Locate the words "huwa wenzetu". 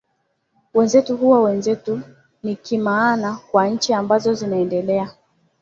1.17-2.01